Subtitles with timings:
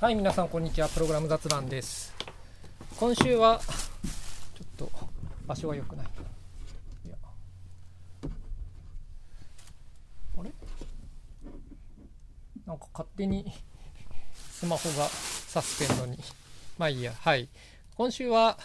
[0.00, 0.88] はい、皆さん、こんにちは。
[0.88, 2.14] プログラム雑談です。
[3.00, 3.60] 今週は、
[4.56, 4.92] ちょっと、
[5.44, 6.06] 場所が良くない。
[7.04, 7.16] いや。
[10.38, 10.52] あれ？
[12.64, 13.52] なんか勝手に、
[14.52, 16.16] スマホがサスペンドに。
[16.78, 17.12] まあいいや。
[17.18, 17.48] はい。
[17.96, 18.56] 今週は、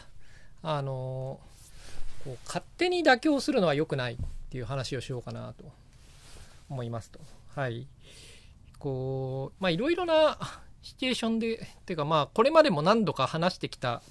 [0.62, 4.18] あのーこう勝手に妥協するのは良くないっ
[4.52, 5.66] ていう話をしようかなと
[6.70, 7.20] 思いますと。
[7.56, 7.88] はい。
[8.78, 10.38] こう、まあいろいろな
[10.84, 14.02] シチュエーションで、ていうかまあこれまでも何度か話してきた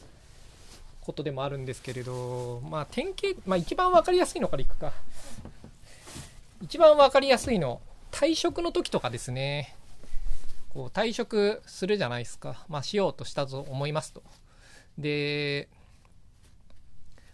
[1.03, 4.93] ことでもあるんですけれど、まあ典型、まあ一番わかりやすいのからいくか。
[6.63, 9.77] 一番わかりやすいの、退職の時とかですね。
[10.71, 12.65] こう退職するじゃないですか。
[12.69, 14.23] まあしようとしたと思いますと。
[14.99, 15.69] で、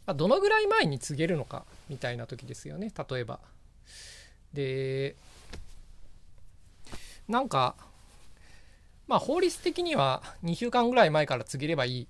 [0.09, 3.41] まあ、どのぐらい前に告げるのかみたいな時ですよね例えば
[4.55, 5.17] で
[7.29, 7.77] なんか
[9.09, 12.09] まあ法律的には2週間ぐらい前から告げればいい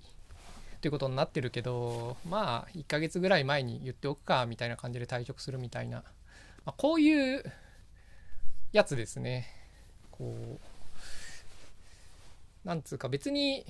[0.80, 5.98] ということになってるけどまあ1ヶ月ぐらい前に言っておくかみたいな感じで退職するみたいな、
[6.64, 7.44] まあ、こういう
[8.72, 9.46] やつですね。
[10.10, 10.58] こ
[12.64, 13.64] うなんつうか別に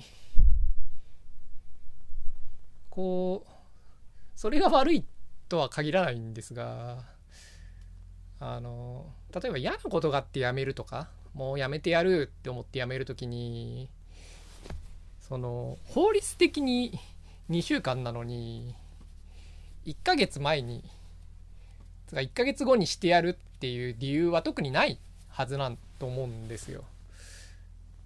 [2.89, 3.49] こう
[4.35, 5.05] それが悪い
[5.47, 7.03] とは限らないんですが
[8.39, 13.89] あの例えば嫌なことがあって辞めるとかもう辞めてやるって思って辞める時に
[15.21, 16.99] その法律的に
[17.49, 18.75] 2週間なのに
[19.85, 20.83] 1ヶ月前に
[22.07, 24.99] つか1ヶ月後にしてやるっていう理由は特にない
[25.29, 26.83] はずなんと思うんですよ。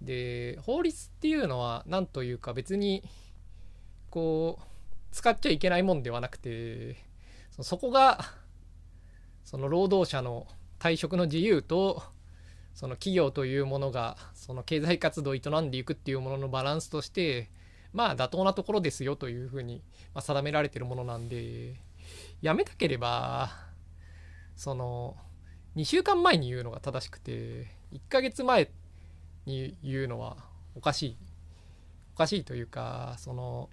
[0.02, 3.02] で法律っていうのは何というか別に
[4.10, 4.64] こう
[5.12, 6.96] 使っちゃいけないもんではなくて
[7.60, 8.20] そこが
[9.44, 10.46] その労働者の
[10.78, 12.02] 退職の自由と
[12.74, 17.48] その企業というものがその経済活動を営んでいくっていうもののバランスとして
[17.92, 19.80] まあ妥当なところですよというふうに
[20.14, 21.74] 定められてるものなんで
[22.42, 23.50] やめたければ
[24.56, 25.16] その
[25.76, 28.70] 2週間前に言うのが正しくて1ヶ月前
[29.46, 30.36] に言うのは
[30.74, 31.16] おかしい
[32.14, 33.70] おかしいというかその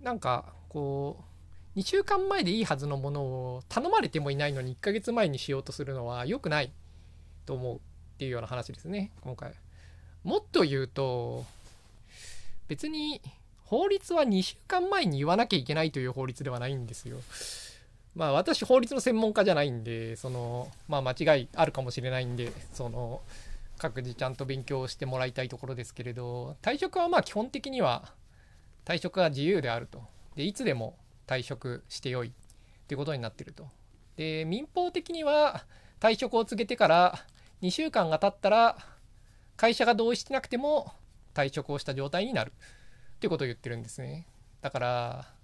[0.00, 1.29] なんかこう
[1.76, 6.72] 2週間前でいいはずのものを頼まれてもいないのに1ヶ月前にしようとするのは良くない
[7.46, 7.78] と思うっ
[8.18, 9.12] ていうような話ですね。
[9.20, 9.52] 今回。
[10.24, 11.44] もっと言うと
[12.68, 13.22] 別に
[13.64, 17.18] 法律は2週間前に言わなきゃいけないという法律ではないんですよ。
[18.16, 23.20] まあ私法律の専門家じゃないんでそのまあ間違いあるかもしれないんでその
[23.78, 28.12] 各自ちゃんと勉強してもらいたいところですけれど退職はまあ基本的には
[28.84, 30.02] 退職は自由であると。
[30.36, 30.96] で、いつでも
[31.30, 32.32] 退職してよいっ
[32.88, 33.68] ていうことになってると。
[34.16, 35.64] で、民法的には
[36.00, 37.24] 退職を告げてから
[37.62, 38.76] 2週間が経ったら
[39.56, 40.92] 会社が同意してなくても
[41.32, 44.26] 退職をした状態になるっていうことを言ってるんですね。
[44.60, 45.34] だから、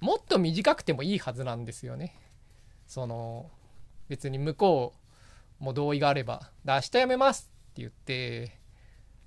[0.00, 2.14] もっと短くてもいいはずなんですよね。
[2.86, 3.50] その、
[4.08, 4.94] 別に向こ
[5.60, 8.60] うも同意があれば、明日辞めますって言って、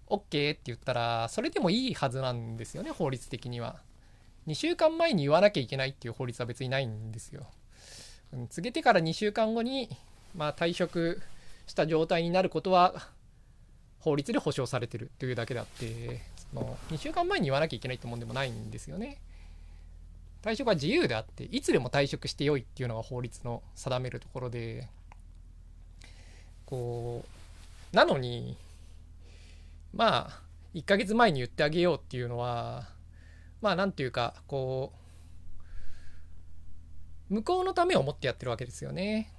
[0.09, 3.79] OK って言ったらそれでもいいはずなんですよね法律的には
[4.49, 7.45] 2週間前に言わなきゃいけないっていう法律は別にないんですよ。
[8.49, 9.95] 告げてから2週間後に
[10.35, 11.21] まあ退職
[11.67, 13.09] した状態になることは
[13.99, 16.21] 法律で保障されてるというだけであって
[16.51, 19.19] その2週間前に言わなきゃいけないってもんでもないんですよね。
[20.41, 24.87] 退職は自由であっていつでも退職してよいっていうのが法律の定めるところで
[26.65, 27.23] こ
[27.93, 28.57] うなのに
[29.93, 30.41] まあ
[30.73, 32.87] 1ヶ月前に言ってあげようっていうのは
[33.61, 34.93] まあなんていうかこ
[37.29, 39.31] う向こうのためを思ってやってるわけですよね。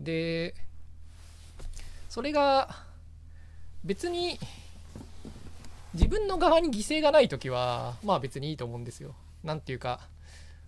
[0.00, 0.54] で
[2.08, 2.84] それが
[3.84, 4.38] 別に
[5.94, 9.14] 自分の側に犠牲がない時はまあ別にいいと思うんですよ。
[9.42, 10.00] なんていうか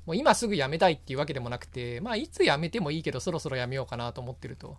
[0.06, 4.76] もう今すぐ辞めたいっていうわけでもなくてまあいつ辞めてもいいけどそろそろ辞めようかなと思ってると。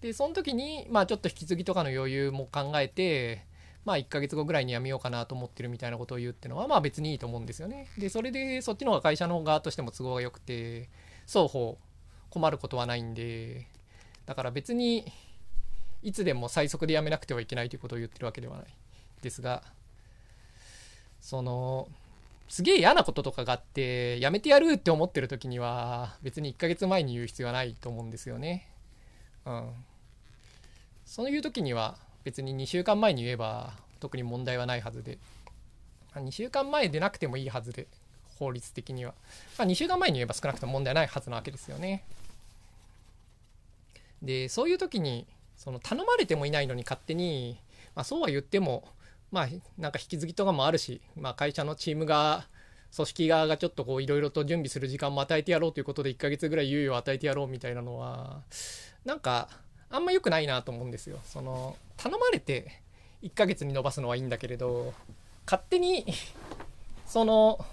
[0.00, 3.44] でその時にまあちょっと引き継ぎとかの余裕も考えて
[3.84, 7.88] まあ1ヶ月後ぐらいに辞めようかなと思ってるみたいなことを言うってのはまあ別にいいと思うんですよね。
[7.98, 10.88] でそれでそっちの方が会社の側としても都合が良くて
[11.26, 11.78] 双方
[12.30, 13.66] 困ることはないんで
[14.26, 15.04] だから別に
[16.02, 18.66] いつでも最速で辞めなくてはいけないということを言ってるわけではない
[19.22, 19.62] ですが
[21.20, 21.88] その
[22.48, 28.68] すげえ嫌なこととかがあって辞めてやるって思ってる時には別に1ヶ月前に言う必要はないと思うんですよね。
[29.46, 29.70] うん。
[31.06, 35.18] そういう時には別に2週間前に言えば特に問題はないはずで。
[36.20, 37.88] 2週間前でなくてもいいはずで
[38.38, 39.14] 法律的には、
[39.58, 42.04] まあ、2週間前に言えば少なくとも問題ないはずなわけですよね。
[44.22, 45.26] でそういう時に
[45.56, 47.58] その頼まれてもいないのに勝手に、
[47.94, 48.88] まあ、そうは言っても
[49.30, 49.48] まあ
[49.78, 52.46] なんか引き継ぎとかもあるし、まあ、会社のチームが
[52.94, 58.42] 組織側がちょっとこういろいろと準備する時間も与えてやろうということで1ヶ月ぐらい猶予を与えてやろうみたいなのは
[59.04, 59.48] なんか
[59.94, 61.18] あんま良くないなと思うんですよ。
[61.24, 62.80] その頼まれて
[63.22, 64.92] 1ヶ月に延ばすのはいいんだけれど
[65.46, 66.04] 勝手に
[67.06, 67.64] その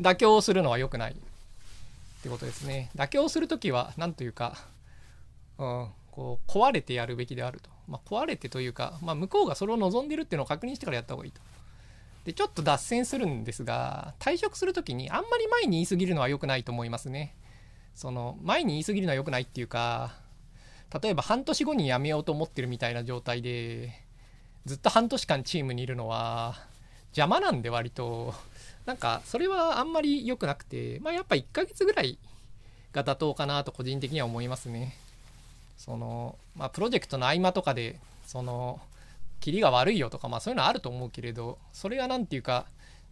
[0.00, 1.14] 妥協するのは良くないっ
[2.22, 2.90] てことですね。
[2.94, 4.58] 妥協する時は何というか、
[5.58, 7.70] うん、こう壊れてやるべきであると。
[7.88, 11.40] まあ、壊れてというか、まあ、向こうがそれを望んでるっていうのを確認してからやった方がいいと。
[12.24, 17.34] で、ちょっと脱線するんですが、退職する時にあんまり前に言い過ぎるのは良くないと思いますね。
[17.94, 20.21] その、前に言い過ぎるのは良くないっていうか、
[21.00, 23.92] 例えば半年後に辞めようと思ってるみたいな状態で、
[24.66, 26.56] ずっと半年間チームにいるのは
[27.08, 28.34] 邪魔なんで割と、
[28.84, 32.18] なんかそれはあんまり良くなくて、まあやっぱ1ヶ月ぐらい
[32.92, 34.94] が妥当かなと個人的には思いますね。
[35.78, 38.80] その、まあプロジェクトの合間とかで、その、
[39.40, 42.66] キリが悪いよとか、まあそういうのはあると思うけれど、それが何て言うか、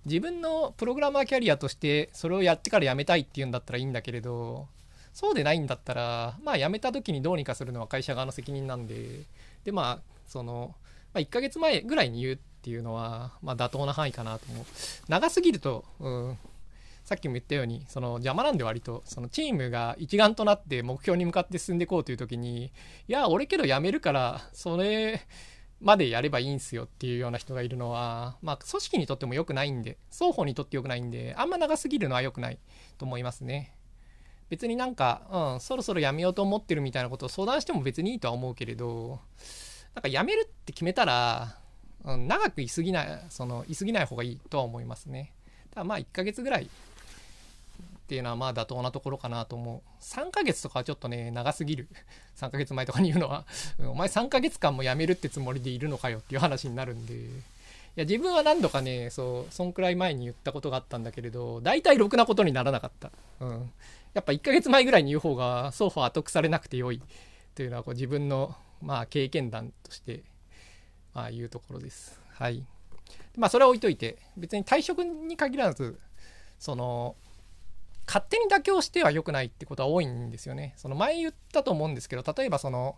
[0.07, 4.67] 自分のプログラマーキャリアとしてそれをやってから辞めたいっていうんだったらいいんだけれど、
[5.13, 9.25] そうでないんだったら、まあ辞めた時にどうにかするのは会社側の責任なんで、
[9.65, 10.75] でまあ、その、
[11.13, 14.65] まあ、1ヶ月前ぐらいに言うっていうのは、まあ妥当な範囲かなと思う。
[15.09, 16.39] 長すぎると、うん、
[17.05, 22.71] さっきも言ったように、その邪魔なんで割と、そのチームが一丸となって目標に向かって進んでいこうという時に、い
[23.09, 25.27] や、俺けど辞めるから、それ、
[25.81, 32.59] までやればいいんすよっていうような人がいるのは、まあ、組織にとっても良くないんで、双方にとって良くないんで、あんま長すぎるのは良くない
[32.99, 33.75] と思いますね。
[34.51, 35.23] 別になんか、
[35.55, 39.21] うん、そろそろ辞めようと思ってるみたいなことを相談しても別にいいとは思うけれど、
[39.95, 41.57] なんか辞めるって決めたら、
[42.05, 45.33] うん、長く居すぎない、その、居すぎない方がいいとは思いますね。
[45.71, 46.69] ただまあ1ヶ月ぐらいっ
[48.11, 50.03] ていうのはまあ妥当なところかなと思う。
[50.03, 51.89] 3ヶ月とかはちょっとね、長すぎる。
[52.37, 53.47] 3ヶ月前とかに言うのは、
[53.79, 57.15] お前3ヶ月間も辞めるってつもりでいるのかよっていう話になるんで。
[57.15, 57.19] い
[57.95, 63.13] や、自分は何度かね、そう、そんくらい前に言ったことがあったんだけれど、大体ろくなことにならなかった。
[63.39, 63.73] うん。
[64.15, 67.01] やっぱ1ヶ月前ぐらいに言う方が、双方後腐れなくてよい
[67.55, 70.25] というのはこう自分の、まあ、経験談として、
[71.15, 72.21] まあ、言うところです。
[72.33, 72.65] はい。
[73.37, 75.99] まあ、それは置いといて、別に退職に限らず、
[76.59, 77.17] その、
[78.07, 80.75] 勝手に妥協しては良くないってことは多いんですよね。
[80.77, 82.97] その前言ったと思うんですけど、例えばその、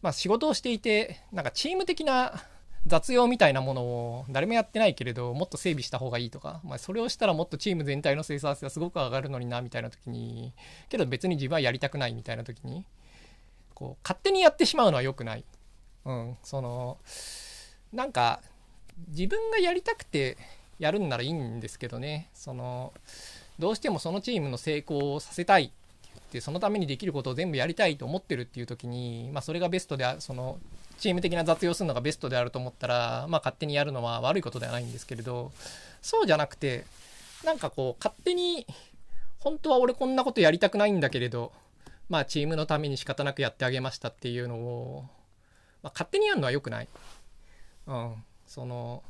[0.00, 2.42] まあ仕事をしていて、なんかチーム的な
[2.86, 10.52] 雑用みたいなものを誰もやってないけれど、もっと整備した方がいいとか、まあそれをしたらもっとチーム全体の生産性がすごく上がるのにな、みたいな時に、
[10.88, 12.84] けど別に自分はやりたくないみたいな時に、
[13.74, 15.44] こう、勝手にやってしまうのは良くない。
[16.04, 16.98] うん、その、
[17.92, 18.40] なんか、
[19.08, 20.38] 自分がやりたくて
[20.78, 22.92] やるんならいいんですけどね、その、
[23.58, 25.72] どうしてもそのチームの成功をさせたいって
[26.14, 30.58] 言ってそのためにできることを全部やりたいと思ってるっていう時に、まあ、それがベストであその
[30.98, 35.52] チーム的な雑用するのがベストであると思ったら、まあ、勝手にやるのは悪いことではないんですけれど
[36.02, 36.84] そうじゃなくて
[37.44, 38.66] なんかこう勝手に
[39.38, 41.52] 本当は俺こんなことやりたくないんだけれど
[42.08, 45.04] まあチームのために仕方なくやってあげましたっていうのを、
[45.82, 46.88] まあ、勝手にやるのは良くない。
[47.86, 48.14] うん、
[48.46, 49.02] その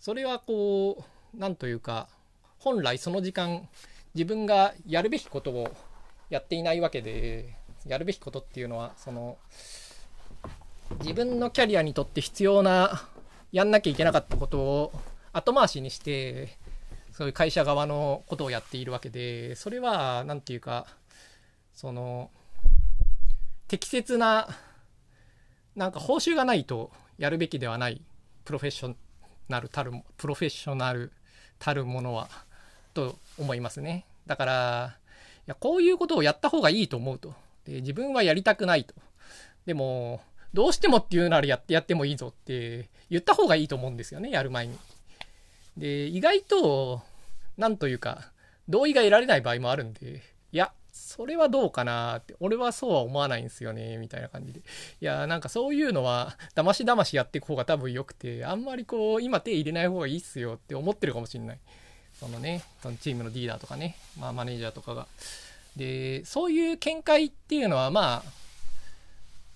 [0.00, 2.08] それはこう何というか
[2.58, 3.68] 本来その時間
[4.14, 5.74] 自分がやるべきことを
[6.30, 7.54] やっていないわけで
[7.88, 9.38] やるべきことっていうのはその
[11.00, 13.02] 自分のキャリアにとって必要な
[13.52, 14.92] やんなきゃいけなかったことを
[15.32, 16.56] 後回しにして
[17.12, 20.86] そういう会社側のことをやっているわけでそれは何て言うか
[21.74, 22.30] その
[23.66, 24.48] 適切な
[25.76, 28.02] なんか報酬がないとやるべきではない
[28.44, 28.94] プロフェッショ
[29.48, 31.12] ナルたるプロフェッショナル
[31.58, 32.28] たるものは
[32.94, 34.06] と思いますね。
[34.26, 34.96] だから
[35.40, 37.34] いやこういうことをやった方がいいと思うと。
[37.68, 38.94] で自分はやりたくないと
[39.66, 40.20] でも
[40.54, 44.78] どうしてもっていうならやってやってもいいぞって言った方がいいと思うんですよねやる前に
[45.76, 47.02] で意外と
[47.56, 48.30] なんというか
[48.68, 50.22] 同意が得られない場合もあるんで
[50.52, 54.60] いやそれはどうかなって、俺はそうは思わないんですよね、みたいな感じで。
[54.60, 54.62] い
[55.00, 61.58] や、なんかそういうのは、だましだましやっていく方が多分良くて、あんまりこう、今手入れない方がいいっすよって思ってるかもしんない。
[62.18, 65.06] そのね、そのチームのリーダーとかね、まあマネージャーとかが。
[65.76, 68.22] で、そういう見解っていうのは、ま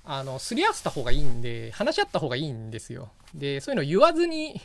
[0.04, 3.11] あ、あの、すり合わせた方がいいんで、話し合った方がいいんですよ。
[3.35, 4.61] で、そういうの言わずに、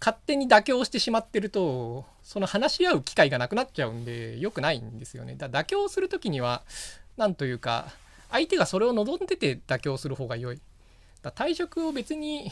[0.00, 5.34] 勝手に妥協してしまってると、その話し合う機会がなくなっちゃうんで、良くないんですよね。
[5.36, 6.62] だ妥協する時には、
[7.16, 7.88] なんというか、
[8.30, 10.60] 相手がそれを望んでて妥協する方が良い。
[11.22, 12.50] だ退職を別に、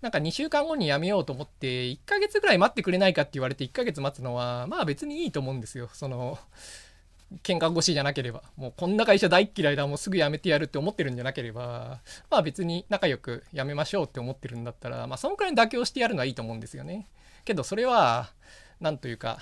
[0.00, 5.90] なんか2週間後に辞めようと思って、1ヶ月ぐらい待ってくれないかって言われて1ヶ月待つのは、まあ別にいいと思うんですよ。
[5.92, 6.38] その、
[7.42, 17.06] 喧嘩腰じゃなければ、もうこんな会社大っ嫌いだ、もうすぐ辞めてやるって思ってるんじゃなければ、まあ別に仲良く辞めましょうって思ってるんだったら、まあそのくらい妥協してやるのはいいと思うんですよね。
[17.44, 18.30] けどそれは、
[18.80, 19.38] なんというか、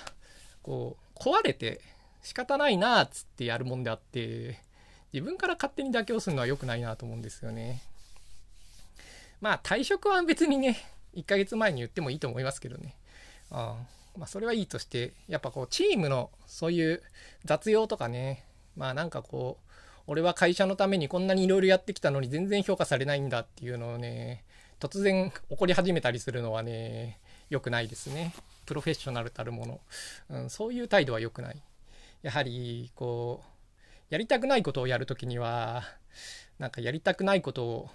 [0.61, 1.81] こう、壊れて
[2.21, 4.59] 仕方ないなっつってやるもんであって、
[5.11, 7.81] 自分から勝手に妥協するのは良くないなと思うんですよね。
[9.41, 10.77] まあ退職は別にね、
[11.15, 12.95] 1ヶ月前に言ってもいいと思いますけどね。
[13.51, 13.77] あ
[14.19, 17.01] まあそれはいいとして、やっぱこうチームのそういう
[17.45, 18.45] 雑用とかね、
[18.75, 19.71] まあなんかこう、
[20.07, 24.43] 俺は会社のためにこんなにいろいろやってきたのに全然評価されないんだっていうのをね、
[24.79, 28.33] 突然起こり始めたりするのはね、良くないですね。
[28.65, 29.79] プロフェッショナルたるもの。
[30.29, 31.61] うん、そういう態度は良くない。
[32.21, 33.49] やはり、こう、
[34.09, 35.83] やりたくないことをやるときには、
[36.59, 37.89] なんかやりたくないことを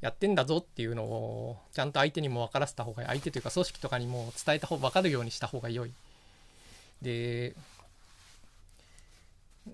[0.00, 5.92] やってんだぞっていうのをちゃんと相手にも分からせた方が相手というか組織とかにも伝えた方分かるようにした方が良い。
[7.02, 7.54] で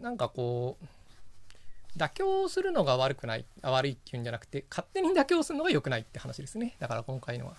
[0.01, 7.55] なんかこう妥協するのが悪くない悪いっていうんじゃなくて勝手に妥協するのが良くないって話ですねだから今回のは。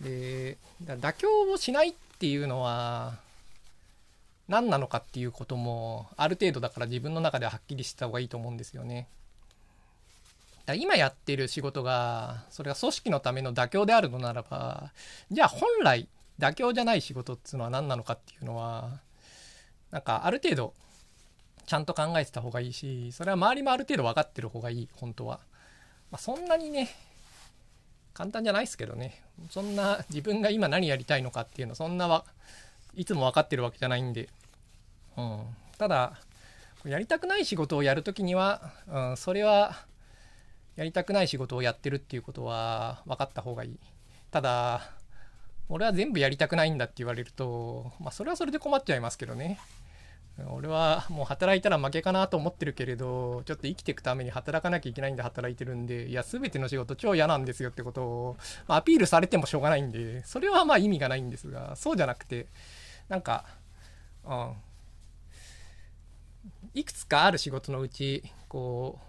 [0.00, 3.18] で妥協をしないっていうのは
[4.48, 9.06] 何なのかっていうこともある程度だから自分の中でははっきりした方がいいと思うんですよね。
[10.68, 14.92] だ今やってる仕事がそれが組織のための妥協であるのならば
[15.30, 16.08] じゃあ本来
[16.38, 19.00] 妥協じゃない仕事っていうのは何なのかっていうのは
[19.90, 20.74] なんかある程度
[21.64, 25.40] ちゃんと考えてた方がいいしそれは周りもある程度分かってる方がいい本当は、
[26.10, 26.90] まあ、そんなにね
[28.12, 29.22] 簡単じゃないですけどね。
[29.48, 32.24] そんな自分が今何やりたいのかっていうのそんなは
[32.96, 34.28] いつも分かってるわけじゃないんで、
[35.16, 35.42] うん、
[35.78, 36.14] ただ
[36.84, 39.86] やりたくない仕事をやるときには、うん、それは
[40.78, 43.78] やりたくない仕事をやってるっていうことは分かった方がいい。
[44.30, 44.92] ただ、
[45.68, 49.58] 俺は全部やりたくないんだって言われると、まあそれはそれで困っちゃいますけどね。
[50.50, 58.36] 俺はもう働いたら負けかなと思ってるけれど、ちょっと生きていくために働かなきゃいけないんで働いてるんで、いや、全ての仕事超嫌なんですよってことを、
[58.68, 62.46] まあ、アピールされてもしょうがないんで、それはまあ意味がないんですが、そうじゃなくて、
[63.08, 63.46] なんか、
[64.24, 64.52] うん。
[66.72, 69.00] いくつかある仕事のうち、こ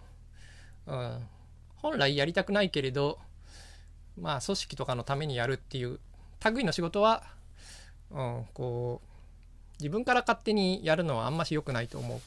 [0.87, 1.27] う、うん、
[1.81, 3.19] 本来やりたくないけれど、
[4.19, 5.99] まあ、組織とかのためにやるっていう
[6.43, 7.23] 類の仕事は、
[8.11, 9.07] うん、こう、
[9.79, 12.21] 自分から勝手にやるのはあんまし良くないと思う。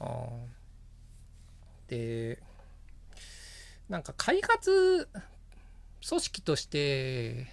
[0.00, 0.08] うん、
[1.88, 2.38] で、
[3.88, 5.08] なんか開発
[6.08, 7.46] 組織として、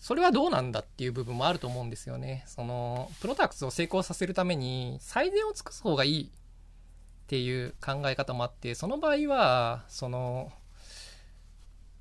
[0.00, 2.44] それはどうなんだっていう部分もあると思うんですよね。
[2.46, 6.30] その、プロダクツを成功させるために最善を尽くす方がいい
[7.30, 10.50] っていう考え方もあってその場合はその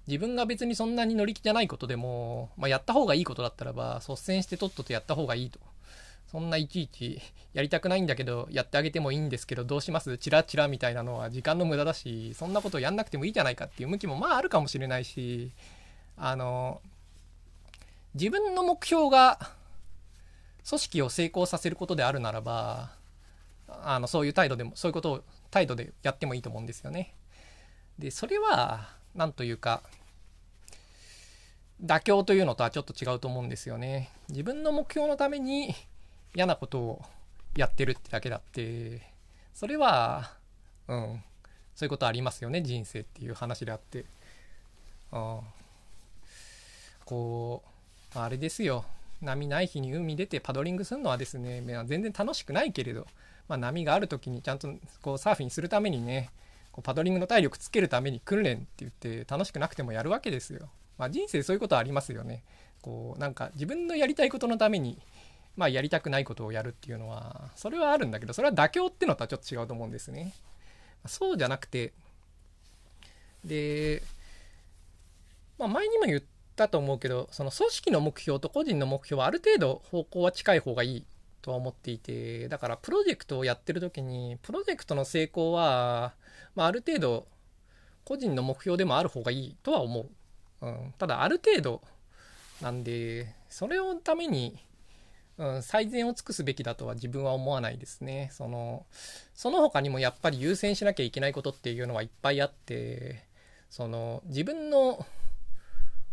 [0.07, 5.59] 自分が別にそんなに乗り気じゃないことでも、まあ、やった方がいいことだったらば率先してとっととやった方がいいと。
[6.31, 7.21] そんないちいち
[7.53, 10.17] やりたくないんだけどやってあげてもいいんですけどどうします？
[10.17, 15.51] チラチラみたいなのは時間の無駄だしそんなことやんなくてもいいじゃないかっていう向きもまああるかもしれないし
[16.17, 16.81] あの
[18.15, 19.51] 自分の目標が
[20.67, 22.97] 組織を成功させることであるならば
[23.83, 27.13] あのそういう態度でもそういうことを態度でやってもいいと思うんですよね。
[27.97, 29.83] でそれは何というか
[31.83, 34.09] 妥協というのとはちょっと違うと思うんですよね。
[34.29, 35.73] 自分の目標のために
[36.35, 37.01] 嫌なことを
[37.55, 39.01] やってるってだけだって
[39.53, 40.31] それは
[40.87, 41.23] うん
[41.75, 44.05] そういうことありますよね人生っていう話であって。
[45.11, 45.39] あ
[47.05, 47.63] こ
[48.15, 48.85] うあれですよ
[49.21, 53.07] 波ない日に海出てパドリングするのはですね全然楽しくないけれど
[53.49, 54.69] まあ、波がある時にちゃんと
[55.01, 56.29] こうサーフィンするためにね
[56.71, 60.69] こうパドリングの体力つけるために訓練って言って楽しくなくてもやるわけですよ。
[60.97, 62.43] まあ、人生そういうことはありますよね。
[62.81, 65.01] こうなんか自分のやりたいことのために、
[65.57, 70.33] まあ、やりたくないことをやるっていうのはそれはあるんだけどそれは妥協ってのとはちょっと違うと思うんですね。
[71.07, 71.91] そうじゃなくて
[73.43, 74.03] で、
[75.57, 76.21] まあ、前にも言っ
[76.55, 81.05] たと思うけどその組織の目標と個人の目標はある程度方向は近い方がいい
[81.41, 86.13] とは思っていてだからプロジェクトをやってる時にプロジェクトの成功は、
[86.55, 87.27] まあ、ある程度
[88.03, 90.09] 個人の目標でもある方がいいとは思う、
[90.61, 91.81] うん、ただある程度
[92.61, 94.57] なんでそれをために、
[95.37, 98.29] うん、最善を尽くすべきだとは自分は思わないですね。
[98.33, 98.85] その
[99.33, 103.23] その他にもやっぱり優先しなきゃいけないことっていうのはいっぱいあって
[103.69, 105.05] その自分の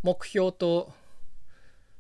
[0.02, 0.92] 目標と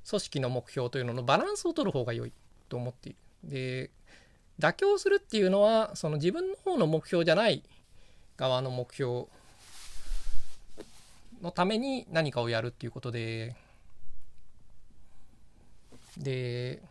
[0.08, 2.32] 組織の目標というののバランスを取る方が良い。
[2.68, 3.18] と思っている。
[3.44, 3.90] で
[4.58, 7.62] 妥協するっていうのはその自分の方の目標じゃない
[8.36, 9.26] 側の目標
[11.42, 13.54] のために何かをやるっていうことで
[16.16, 16.82] で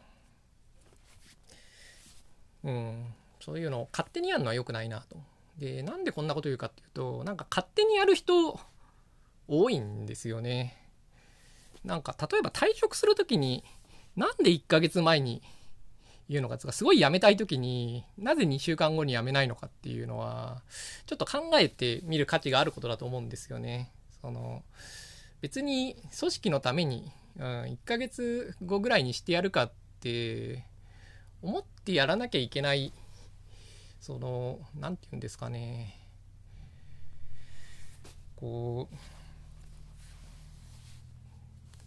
[2.65, 3.05] うん、
[3.39, 5.17] そういうのを勝手にやるのは良くないなと。
[5.59, 8.59] で、なんでこんなこと言うかっていうと、なんか勝手にやる人
[9.47, 10.75] 多いんですよね。
[11.83, 13.63] なんか例えば退職するときに、
[14.15, 15.43] なんで1ヶ月前に
[16.27, 20.61] 言うのかすごい辞めたい時になぜ2週間後に辞めないのかっていうのは
[21.05, 23.91] ちょっと考えてみる価値があることだと思うんですよね。
[24.21, 24.63] その
[25.41, 30.65] 別に組織のために、うん、1ヶ月後ぐらいにしてやるかって
[31.43, 32.91] 思ってやらなきゃいけない
[34.01, 35.99] その何て言うんですかね
[38.35, 38.95] こう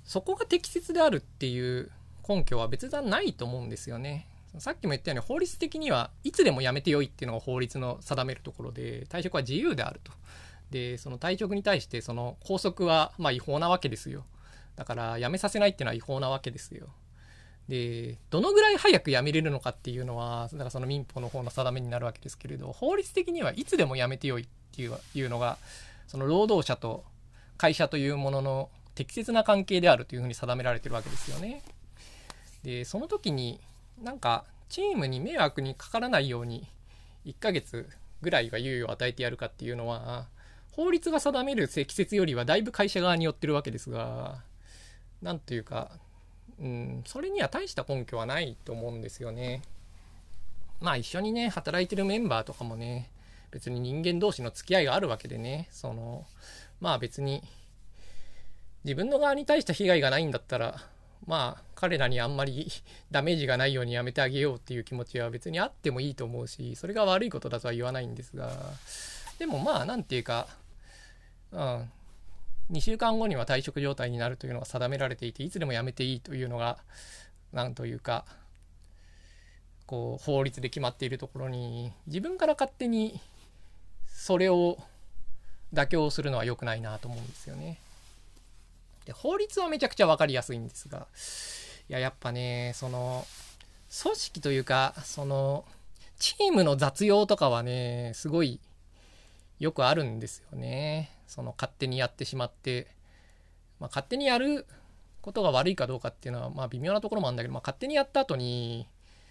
[0.05, 1.91] そこが適切であるっていう
[2.29, 4.29] 根拠は別段ないと思うんですよね。
[4.59, 10.13] さっきも言ったように法律的にはいつでも辞めてよいっていうのが法律の定めるところで退職は自由であると。
[10.71, 14.25] でその退職に対してその拘束はま違法なわけですよ。
[14.77, 16.89] だから辞めさせないっていうのは違法なわけですよ。
[17.69, 25.59] でどのぐらい早く辞めれるのかっていうのはだからその民法の方の定めになるわけですけれど法律的にはいつでも辞めてよいっていういうのが
[26.07, 27.05] その労働者と
[27.59, 31.63] 会社というものの適切な関係であるというふうに定められてるわけですよね。
[32.69, 33.61] でその時に
[34.03, 36.69] なんかチームに迷惑にかからないように
[37.25, 37.89] 1ヶ月
[38.21, 40.27] ぐらいは猶予を与えてやるかっていうのは
[40.73, 44.43] 法律が定める積雪よりはだいぶ会社側によってるわけですが
[45.23, 45.93] 何というか、
[46.61, 49.63] うん、それには大した根拠はないと思うんですよね。
[50.81, 53.11] まあ一緒にね働いてるメンバーとかもね
[53.51, 56.27] 別に人間同士の付き合いがあるわけでねその
[56.81, 57.43] まあ別に
[58.85, 60.83] 自分の側に対した被害がないんだったら
[61.27, 62.69] まあ彼らにあんまり
[63.11, 68.51] ダメージがないようにやめてあげようっていう気持ちは別にあってもいいと思うしそれが悪いことだとは言わないんですが
[69.39, 70.49] でもまあ何て言うか、
[71.53, 71.91] うん、
[72.71, 76.79] 2週間後には退職状態になるというのが定められていていつでもやめていいというのが
[77.53, 78.25] 何というか
[79.87, 83.21] こう法律で決まっているところに自分から勝手に
[84.07, 84.77] それを
[85.73, 87.79] 妥協するのは良くないなと思うんですよね。
[89.09, 91.07] で法律はめちゃくちゃ分かりやすいんですが。
[91.89, 93.25] いややっぱねその
[94.03, 95.65] 組織というかその
[96.19, 98.61] チームの雑用とかはねすごい
[99.59, 101.11] よくあるんですよね。
[101.27, 102.89] その勝手にやってしまって、
[103.81, 104.67] まあ、勝手にやる
[105.23, 108.87] ことが悪いかどうかっていうのはまあ微妙なところもあるんだけど、まあ、勝手にやった後に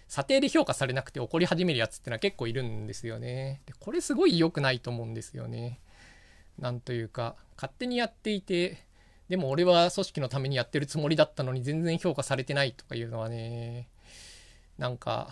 [0.08, 3.62] 査定で評価されなくて怒り始めるやつってのは結構いるんですよね。
[3.66, 5.78] でこれすごい良くないと思うんですよね。
[6.58, 8.87] なんというか勝手にやっていて
[9.28, 13.88] でも俺は組織のためにやってるつもりだったのに全然評価されてないとかいうのはね、
[14.78, 15.28] なんか、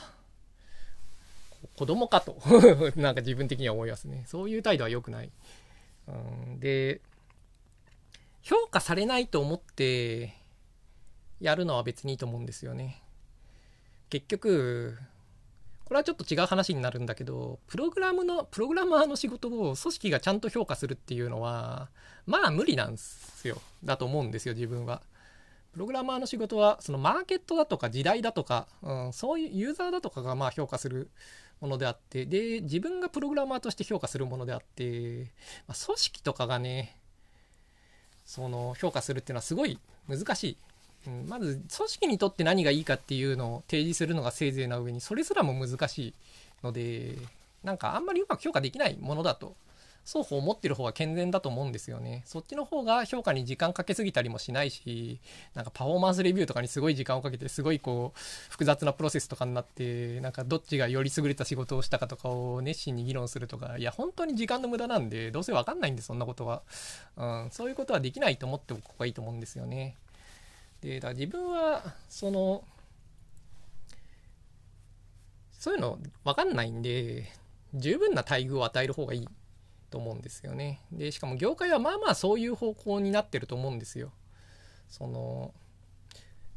[1.77, 2.39] 子供かと
[2.97, 4.25] なんか自分的には思いますね。
[4.27, 5.31] そういう態度は良くない。
[6.09, 7.01] うん、で、
[8.43, 10.35] 評価されないと思って
[11.41, 13.03] やるのは別にいいと思うんですよね。
[14.11, 14.99] 結局、
[15.87, 21.91] これはちょっと違う話になるんだけど、プログラムの、プログラマーの仕事を組織がちゃんと評価するっていうのは、
[22.27, 23.63] まあ無理なんですよ。
[23.85, 25.01] だと思うんですよ、自分は。
[25.73, 31.09] プログラマーの仕事は、そのマーケットだとか時代だとか、うん、そういうユーザーだとかがまあ評価する
[31.61, 35.31] ものであって、で、自分がプログラマーとして評価するものであって、
[35.69, 36.99] まあ、組織とかがね、
[38.25, 40.59] その評価するっていうのはすごい難しい。
[41.07, 46.15] うん、まず組織にとって何がいいかっていうのを提示するのがせいぜいな上にそれすらも難しい
[46.63, 47.17] ので
[47.63, 49.55] なんかあんまりうまく評価できないものだと
[50.07, 52.23] 双方持ってる方が健全だと思うんですよね。
[52.27, 55.19] そっちの方が評価に時間かけすぎたりもしないし、
[55.55, 66.63] なんかパフォーマンスレビューとかにすごい時間をかけて、すごいこう、複雑なプロセスとかになって、なんかどっちがより優れた仕事をしたかとかを熱心に議論するとか、いや、本当に時間の無駄なんで、どうせわかんないんで、そんなことは。
[67.17, 69.97] うん、そういうことはできないと思っておく方がいいと思うんですよね。
[70.81, 72.65] で、だ自分は、その、
[75.53, 77.33] そういうの分かんないんで、
[77.75, 79.29] 十分な待遇を与える方がいい
[79.91, 80.81] と思うんですよね。
[80.93, 84.13] で、しかも業界はまあまあそういう方向になってると思うんですよ。
[84.89, 85.53] その、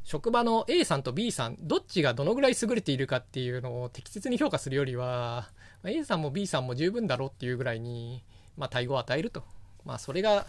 [0.04, 5.50] 職場の A さんと B さん、どっちがどのぐらい優れているかっていうのを適切に評価するよりは、
[5.84, 8.22] A さんも B さんも十分だろうっていうぐらいに、
[8.56, 9.44] まあ、待遇を与えると。
[9.84, 10.46] まあ、それが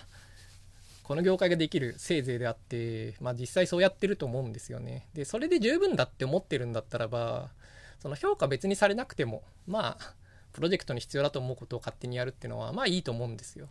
[1.11, 5.09] この業界ができるせいぜいであって、まあ、実際そうやってると思うんですよね。
[5.13, 7.49] で、それで十分だって思ってるんだったらば、
[8.01, 10.13] その評価別にされなくても、まあ、
[10.53, 13.67] プロジェクトに必要だと思うことを勝手にやるっていうのは、まあいいと思うんですよ。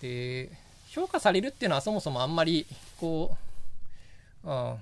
[0.00, 0.50] で、
[0.88, 2.64] 評価されるっていうのはそもそもあんまり、
[2.96, 3.36] こ
[4.44, 4.76] う、うん、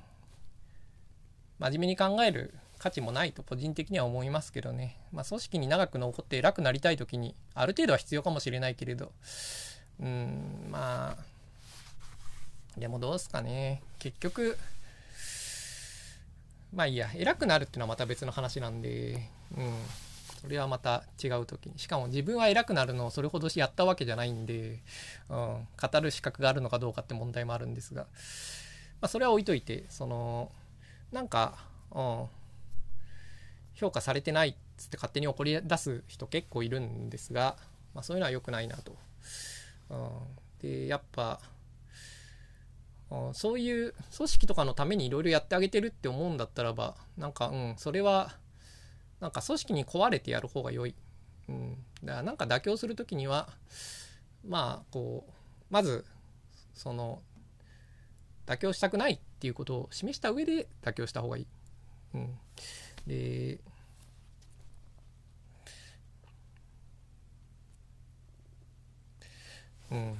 [1.59, 4.97] 真面目に考える価値もないと個人的には思いますけどね。
[5.11, 9.11] まあ組織に長く残って偉くなりたい時に、ある程度は必要かもしれないけれど、
[10.01, 13.83] うん、まあ、でもどうすかね。
[13.99, 14.59] 結局、
[16.75, 19.73] まあいいや偉くなるっていうのはまた別の話なんでうん。
[20.47, 21.79] それはまた違う時に。
[21.79, 24.81] しかも自分は偉くなるのをそれほどしやったわけじゃないんで、
[25.29, 30.53] うん、語る資格があるのかどうかって問題もあるんですが、まあ、それは置いといてその
[31.11, 31.59] なんか、
[31.91, 32.27] うん、
[33.75, 37.57] 評価されてないっつって勝手に怒り出す人結構いるんですが、
[37.95, 38.95] まあ、そういうのは良くないなと。
[39.90, 40.09] うん、
[40.61, 41.40] でやっぱ
[43.33, 48.33] そういう組織とかのためにいろいろやってあげてるって思うんだったらばなんかうんそれは
[49.20, 50.94] なんか組織に壊れてやる方が良い、
[51.49, 53.49] うん、だからなんか妥協する時には
[54.46, 55.33] まあこう
[55.70, 56.05] まず
[56.75, 57.22] その
[58.46, 61.46] 妥協したくないっていうことを示した上で妥協した方がいい、
[62.14, 62.38] うん、
[63.07, 63.59] で
[69.90, 70.18] うん。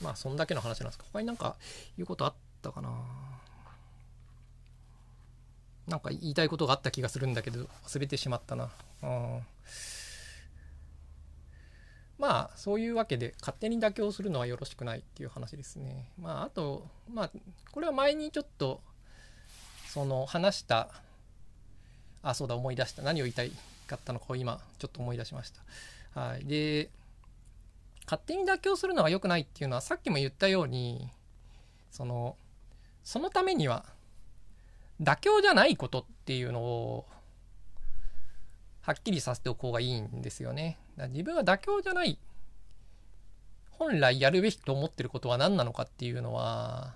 [0.00, 1.04] まあそんだけの話なんですか。
[1.12, 1.56] 他になんか
[1.96, 2.90] 言うことあったかな。
[5.86, 8.70] なんか言いたいことがあった気がするんだけど忘れてしまったな。
[9.02, 9.40] うん
[12.18, 16.08] まあそういうわけで勝手に妥協するのはよろしくないっていう話ですね。
[16.20, 17.30] まああとまあ
[17.72, 18.80] これは前にちょっと
[19.88, 20.88] その話した
[22.22, 23.02] あそうだ思い出した。
[23.02, 23.50] 何を言いたい
[23.88, 25.50] かったのかを今ちょっと思い出しまし
[26.14, 26.20] た。
[26.20, 26.44] はい。
[26.44, 26.90] で
[28.04, 31.08] 勝手に妥協するのが良くないっていうのはさっきも言ったように
[31.90, 32.36] その
[33.04, 33.84] そのためには
[35.00, 37.06] 妥協じゃないことっていうのを
[38.82, 40.78] はっきりさせておく方がいいんですよね。
[40.96, 42.18] だ自分は妥協じゃない
[43.70, 46.94] 本来やるべきと思ってることは何なのかっていうのは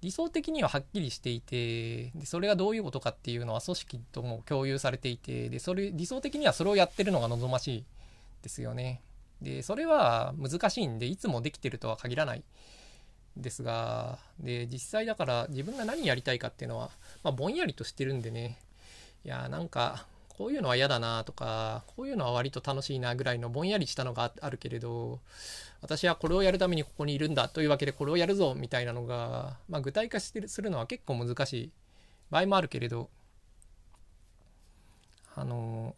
[0.00, 7.84] 理想的にははっきりしていてでそれがどういうことかっていうのは組織とも共有されていてでそれ理想的にはそれをやってるのが望ましい
[8.42, 9.00] ですよね。
[9.42, 12.42] でそれは難しいんでいつもできてるとは限らない
[13.36, 16.90] ですがで実際だから自分が何やりたいかっていうのは、
[17.22, 18.58] まあ、ぼんやりとしてるんでね。
[19.24, 25.18] いやなんかこういうのは嫌だなとかこういうのは割と楽しいなぐらいのぼんやりしたのがあるけれど
[25.82, 31.70] 私はこれをやるためにここにいるんだというわけでこれをやるぞみたいなのが、まあ、具体化してするのは結構難しい。
[32.30, 33.08] 場合もあるけれど
[35.34, 35.94] あの、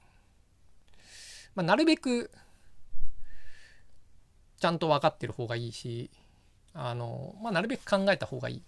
[1.55, 2.31] まあ、なるべく
[4.61, 6.11] ちゃんと分かってる方がいいし
[6.75, 8.63] あの、まあ、なるべく考えた方がいい。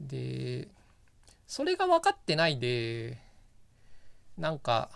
[0.00, 0.66] で
[1.46, 3.18] それが分かってないで
[4.36, 4.90] なんか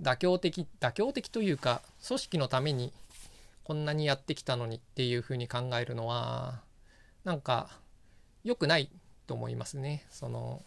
[0.00, 2.92] 妥協的妥協的というか組織のために
[3.64, 6.60] こんなにやってきたのにっていうふうに考えるのは
[7.24, 7.68] なんか
[8.44, 8.90] 良くない
[9.26, 10.06] と思いますね。
[10.10, 10.62] その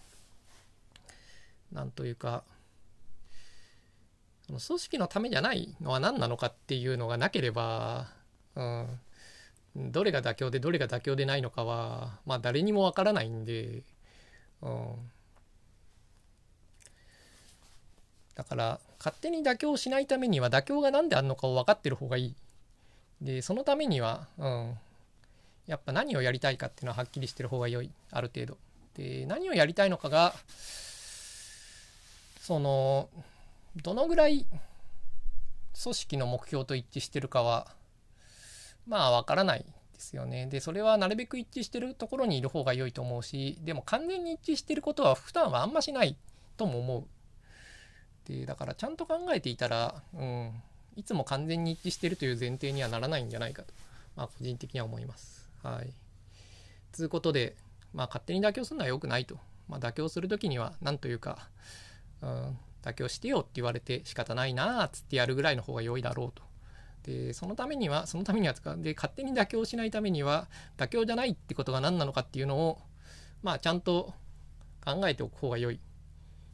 [1.72, 2.44] なんというか
[4.50, 8.08] その組織のためじゃないのは何なのかっていうのがなければ、
[8.56, 8.88] うん、
[9.76, 13.84] どれが妥協でどれが妥協でないのかはまあ誰にもわからないんで、
[14.64, 14.96] うん、
[18.34, 22.36] だから勝手に妥協しないためには妥協が何であるのかを分かってる方がいい。
[23.22, 24.74] でそのためには、うん、
[25.68, 27.92] やっぱ何をやりたいかっていうのははっきりしてる方が良い。
[28.10, 28.58] ある程度。
[28.96, 30.34] で何をやりたいのかが
[32.42, 33.10] その
[33.82, 34.46] どのぐらい
[35.82, 37.68] 組織の目標と一致してるかは
[38.88, 40.48] まあわからないですよね。
[40.48, 46.15] でそれはなるべく一致してるところにいる方が良いと思うしでも完全に一致してることは普段はあんましない
[46.58, 47.04] とも思う。
[48.32, 50.52] でだからちゃんと考えていたら、うん、
[50.96, 53.74] いつも完全に一致してるという前提にはならないんじゃないかと、
[54.15, 55.50] まあ、個人的には思います。
[55.63, 55.94] はい。
[56.92, 57.56] つうことで、
[57.94, 59.38] まあ、勝手に妥協するのは良くないと。
[59.68, 61.50] まあ、妥協する時には何というか、
[62.22, 66.44] うん、妥協してよって言われて仕方ないなっつってやるぐらいの方が良いだろうと。
[67.04, 72.80] でそのためにはそのためにはで勝手に妥協しないためには妥協じゃないってことが何なのかっていうのを
[73.42, 74.13] まあちゃんと
[74.84, 75.80] 考えておく方が良い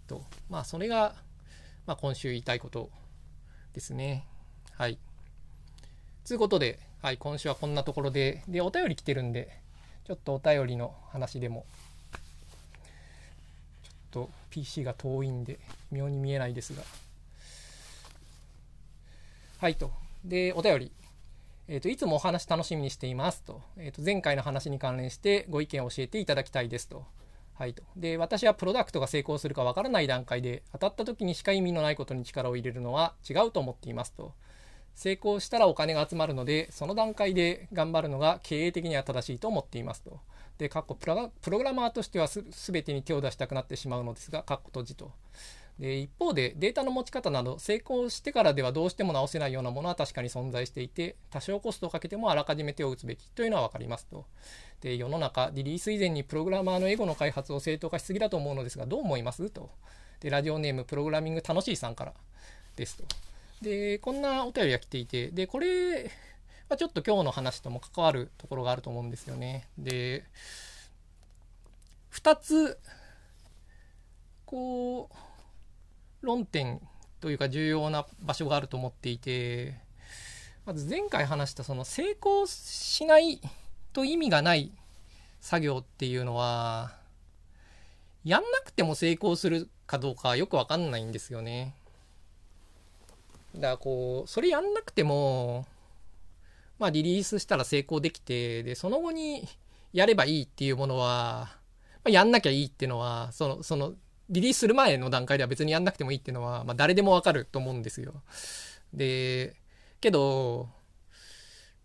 [0.08, 0.24] と。
[0.50, 1.16] まあそれが、
[1.86, 2.90] まあ、今週言いたいこと
[3.74, 4.28] ですね。
[4.74, 5.00] はい。
[6.28, 9.60] ということで、はい、今週はこんなところででお便り来てるんで
[10.06, 11.66] ちょっとお便りの話でも
[13.84, 15.60] ちょっと PC が遠いんで
[15.92, 16.82] 妙に見えないですが
[19.58, 19.92] はいと
[20.24, 20.92] でお便り
[21.68, 27.06] えーと、いつもお話楽しみにしていますと,、えーと、前回の話に関連してご意見を教えていただきたいですと。
[27.56, 34.34] はいと、で私はプロダクトが成功するかわからない段階で当たった時にしか意味のないことに力を入れるのは違うと思っていますと。
[34.94, 40.20] 成功したらお金が集まるのでその段階で頑張るのが経営的には正しいと思っていますと。
[40.58, 45.12] で、かっこプラプログラマーとしてはすべてに手を出したくなってしまうのですが、かっこ閉じと。
[45.80, 54.26] で一方でデータの持ち方など成功してからではどうしても直せないようなものは確かに存在していて多少コストをかけてもあらかじめ手を打つべきというのは分かりますと。
[54.82, 59.70] で世の中リリース以前にプログラマーのエゴの開発を正当化しすぎだと思うのですがどう思いますと。
[60.22, 62.14] でラジオネームプログラミング楽しいさんから
[62.78, 63.04] ですと。
[63.62, 66.10] でこんなお便りが来ていてでこれ
[66.70, 70.24] はちょっと今日の話とも関わるところがあると思うんですよねで
[72.14, 72.80] 2つ
[74.46, 76.82] こう論点
[77.20, 79.76] というか重要な場所があると思っていて
[80.66, 83.40] まず前回話したその成功しない
[83.94, 84.72] と意味がない
[85.40, 86.96] 作業っていうのは
[88.24, 91.76] やんなくても成功するかどうかよくわかんないんですよね。
[93.54, 95.68] だからこうそれやんなくても
[96.80, 99.48] まあリリースしたら成功できてでその後に
[99.94, 101.50] やればいいっていうものは、
[102.04, 103.94] まあ、やんなきゃいいっていうのはそのその
[104.30, 108.24] リリースする前の段階では別にやんなくてもいいっていうのは、まあ、誰でもわかると思うんですよ。
[108.94, 109.56] で、
[110.02, 110.70] けど、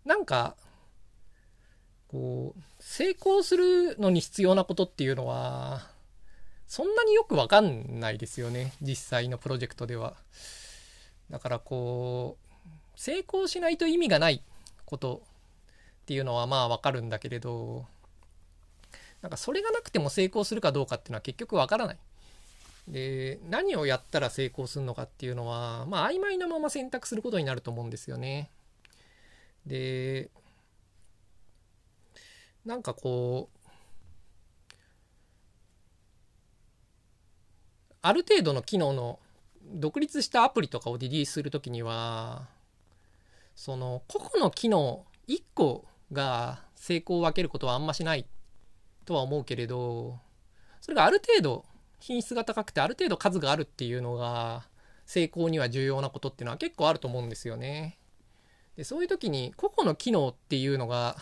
[0.05, 0.55] なんか、
[2.07, 5.87] こう、成功するのに必要なことっていうのは、
[6.67, 8.73] そんなによくわかんないですよね。
[8.81, 10.15] 実際のプロジェクトでは。
[11.29, 14.43] だからこう、成功しないと意味がない
[14.91, 15.23] こと
[16.03, 17.87] っていうのはまあわかるんだけれど、
[19.21, 21.97] なんかそれがなくても成功するかどうかっていうのは結局わからない。
[22.87, 28.49] で何をやったら成功するのかっていうのはまあ曖昧なまま選択することになると思うんですよね。
[29.65, 30.29] で
[32.65, 33.57] なんかこう
[38.01, 39.19] ある程度の機能の
[39.63, 42.47] 独立したアプリとかをリリースするときには
[43.55, 48.25] その個々の機能1個が成功を分けることはあんましない
[49.05, 50.19] とは思うけれど
[50.81, 51.65] それがある程度
[51.99, 54.63] 品質が高くてある程度数があるっていうのが
[55.05, 57.97] 成功には重要なことっていうのは結構あると思うんですよね。
[58.75, 61.17] でそういう時に個々の機能っていうのが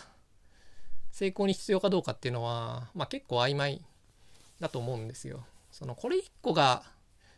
[1.10, 3.84] 成功に必要かどうかっていうのは、まあ、結構曖昧
[4.60, 5.44] だと思うんですよ。
[5.70, 6.84] そのこれ1個が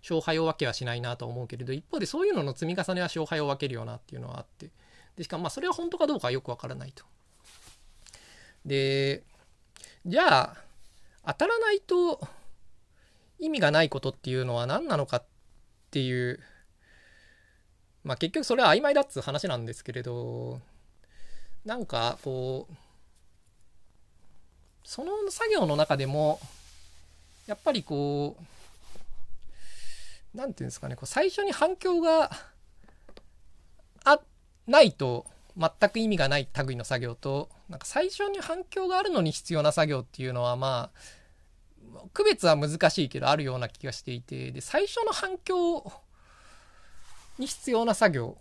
[0.02, 4.70] 勝敗を分けはしないなと思うけれど一方でそういうのの積み重ねは勝敗を分けるよなっていうのはあって
[5.16, 7.04] でしかもまあそれは本当かどうかはよくわからないと。
[8.64, 9.22] で
[10.04, 10.56] じゃあ
[11.26, 12.20] 当たらないと
[13.38, 15.24] 意味がないことっていうのは何なのかっ
[15.90, 16.40] ていう
[18.04, 20.60] まあ結局それは曖昧だっつう話なんですけれど
[21.64, 22.74] なんかこう
[24.84, 26.40] その作業の中でも
[27.46, 28.44] やっぱりこう
[30.34, 32.30] 何て言うんですかねこう最初に反響が
[34.04, 34.18] あ
[34.66, 40.98] ないと全く意味がない類の作業となんか最初に反響があるのに必要な作業っていうのはまあ
[42.14, 45.92] 区別は難しいけどあるような気がしていてで最初の反響
[47.38, 48.38] に必要な作業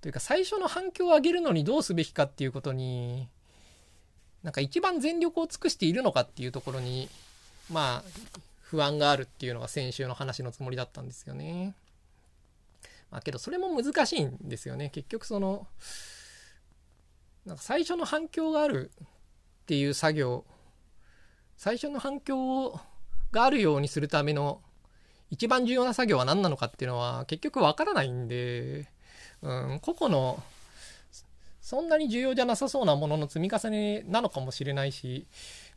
[0.00, 3.28] というか最初の反響を上げるのにどうすべきかっていうことに
[4.42, 7.08] なんか一番全力を尽くしているのかっていうところに
[7.70, 8.10] まあ
[8.64, 11.74] 不安があるっていうのが先週の話のつもりだったんですよね。
[13.10, 14.90] まあけどそれも難しいんですよね。
[14.90, 15.66] 結局その
[17.44, 19.06] なんか最初の反響があるっ
[19.66, 20.44] ていう作業
[21.56, 22.80] 最初の反響
[23.32, 24.62] があるようにするための
[25.30, 28.88] 一番重要な作業は何なのかっていうのは結局わからないんで、
[29.42, 30.42] うん、個々の
[31.60, 35.26] そんなに重要じゃなさそうなものの積み重ねなのかもしれないし、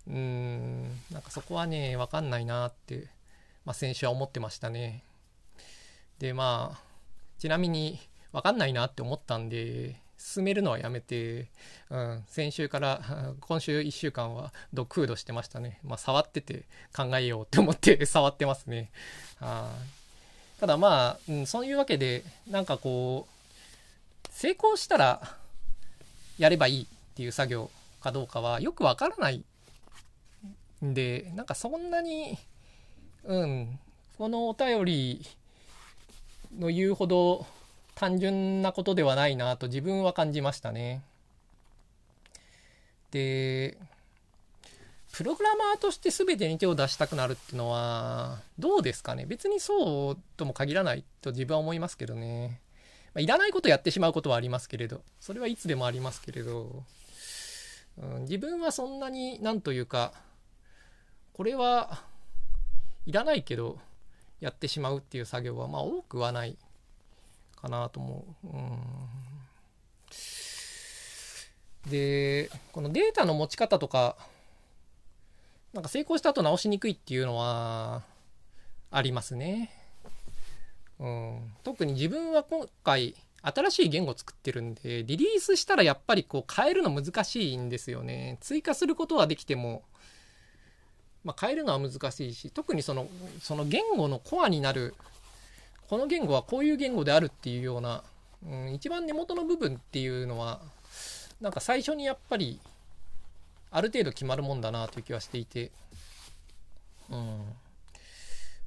[0.07, 3.07] うーん、なんかそこはね、わかんないなって、
[3.65, 5.03] まあ、先週は思ってましたね。
[6.19, 6.79] で、まあ、
[7.37, 7.99] ちなみに、
[8.31, 11.47] わかんないなって思ったんで、進めるのはやめて、
[11.89, 13.01] うん、先週から
[13.39, 15.79] 今週1週間はドッグフードしてましたね。
[15.83, 16.65] まあ、触ってて
[16.95, 18.89] 考えようって思って 触ってますね。
[19.39, 25.37] ただまあ、うん、そういうわけで、なんかこう、成功したら
[26.37, 29.43] やればいいっていう作業かどうかはよくわからない
[30.81, 32.37] で、なんかそんなに、
[33.23, 33.79] うん、
[34.17, 35.25] このお便り
[36.57, 37.45] の言うほど
[37.95, 41.01] 単純なことではないなと自分は感じましたね。
[43.11, 43.77] で、
[45.13, 49.25] プログラマーとして全てに手を出したくなるっていうのは、どうですかね？
[49.25, 52.59] 別にそうとも限らないと自分は思いますけどね。
[53.15, 56.83] まあ、いらないことやってしまうことはありますけれど、それはいつでもありますけれど、
[57.97, 60.13] うん、自分はそんなになんというか、
[61.37, 62.01] これは
[63.05, 63.77] いらないけど、
[64.39, 66.57] やってしまうっていう作業はまあ多くはない
[67.55, 68.47] かなと思う。
[68.47, 68.79] うん
[71.89, 74.17] で、このデータの持ち方とか、
[75.73, 78.01] なんか成功した後直しにくいっていうのは
[78.89, 79.71] ありますね。
[80.99, 89.83] うん、特に自分は今回新しい言語作ってるんでリリースしたらやっぱりこう変えるの難しいんですよね追加することはできても、
[91.23, 93.07] まあ、変えるのは難しいし特にその
[93.41, 94.95] その言語のコアになる
[95.89, 98.03] この言語はこういう言語であるっていうような、
[98.45, 100.61] うん、一番根元の部分っていうのは
[101.41, 102.59] なんか最初にやっぱり
[103.71, 105.71] ある程度決まるもんだなという気はしていて
[107.09, 107.41] うん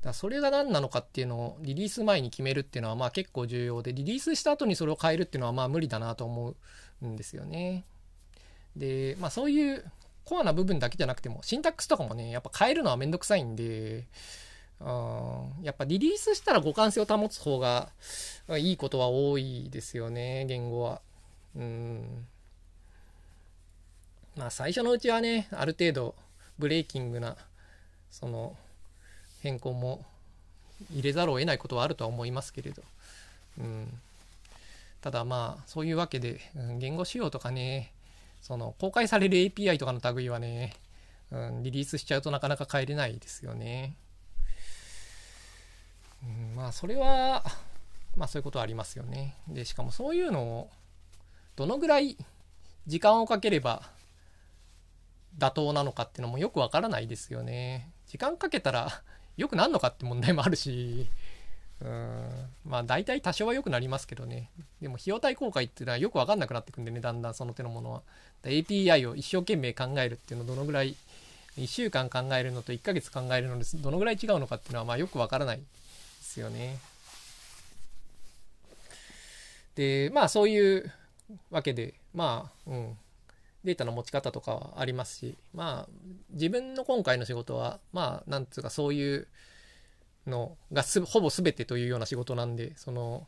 [0.03, 6.55] だそれが何なのかっていうのをリリース前に決めるっていうのはまあ結構重要でリリースした後にそれを変えるっていうのはまあ無理だなと思
[7.03, 7.85] うんですよね。
[8.77, 9.85] でまあそういう
[10.31, 14.07] コアな部分だけじゃなくてもシンタックスとかもねやっぱ変えるのはめんどくさいんで
[14.81, 17.91] うんやっぱリリースしたら互換性を保つ方が
[18.57, 21.01] いいことは多いですよね言語は。
[21.57, 22.27] うん。
[24.37, 26.15] まあ最初のうちはねある程度
[26.59, 27.37] ブレーキングな
[28.11, 28.57] その
[29.43, 30.05] 変更も
[30.93, 32.83] 入れざるを得ないことはあるとは思いますけれど、
[33.59, 33.89] うん、
[35.01, 36.41] ただまあそういうわけで、
[36.79, 37.93] 言語仕様とかね
[38.51, 40.75] その公開される API とかの類はね、
[41.31, 43.95] うん、リリースしちゃうとなかなか変えれないですよね。
[46.25, 47.45] うん、まあそれは
[48.17, 49.37] まあそういうことはありますよね。
[49.47, 50.71] でしかもそういうのを
[51.55, 52.17] どのぐらい
[52.89, 53.89] 時間をかければ
[55.39, 57.89] 妥当なのかっていうのもよくわからないですよね。
[58.09, 59.05] 時間かけたら
[59.37, 61.09] 良くなるのかって問題もあるし、
[61.83, 62.29] うん、
[62.67, 64.51] まあ大体多少は良くなりますけどね。
[64.81, 68.03] でも費用対効果っていうのはよくわかんなくなってくんでね、だんだんその手のものは。
[68.43, 70.97] API を一生懸命考えるっていうのどのぐらい、
[71.59, 75.65] 1週間考えるのと1ヶ月考えるのでどのぐらい違うのかっていうのはまあよくわからないで
[76.23, 76.79] すよね。
[79.75, 80.93] で、まあそういう
[81.51, 82.97] わけで、まあ、うん、
[83.65, 85.93] データの持ち方とかはありますし、まあ、
[86.31, 89.29] 自分の今回の仕事は、まあ、なんつうかそういう
[90.27, 93.27] のがすほぼ全てというような仕事なんで、その、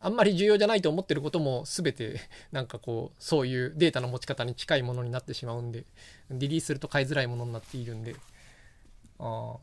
[0.00, 2.20] あんまり重要じゃないと思ってることも全て
[2.52, 5.84] なんかこうそういうデータの持ち方に近いものになってしまうんで
[6.30, 8.14] リリースすると買いづらいものになっているんで。
[9.18, 9.56] あ